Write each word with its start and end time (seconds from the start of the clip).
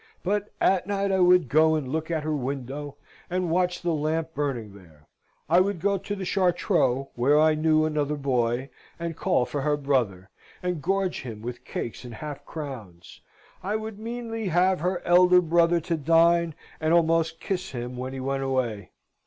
But 0.23 0.51
at 0.59 0.87
night 0.87 1.11
I 1.11 1.19
would 1.19 1.47
go 1.47 1.75
and 1.75 1.87
look 1.87 2.09
at 2.09 2.23
her 2.23 2.35
window, 2.35 2.95
and 3.29 3.51
watch 3.51 3.83
the 3.83 3.93
lamp 3.93 4.33
burning 4.33 4.73
there; 4.73 5.05
I 5.47 5.59
would 5.59 5.79
go 5.79 5.99
to 5.99 6.15
the 6.15 6.25
Chartreux 6.25 7.09
(where 7.13 7.39
I 7.39 7.53
knew 7.53 7.85
another 7.85 8.15
boy), 8.15 8.71
and 8.99 9.15
call 9.15 9.45
for 9.45 9.61
her 9.61 9.77
brother, 9.77 10.31
and 10.63 10.81
gorge 10.81 11.21
him 11.21 11.43
with 11.43 11.63
cakes 11.65 12.03
and 12.03 12.15
half 12.15 12.43
crowns. 12.47 13.21
I 13.61 13.75
would 13.75 13.99
meanly 13.99 14.47
have 14.47 14.79
her 14.79 15.03
elder 15.05 15.39
brother 15.39 15.79
to 15.81 15.97
dine, 15.97 16.55
and 16.79 16.95
almost 16.95 17.39
kiss 17.39 17.69
him 17.69 17.95
when 17.95 18.11
he 18.11 18.19
went 18.19 18.41
away. 18.41 18.89